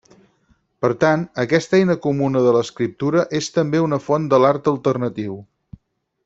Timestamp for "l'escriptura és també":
2.55-3.83